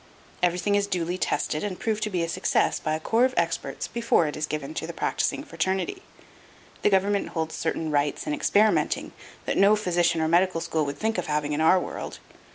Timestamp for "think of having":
10.97-11.53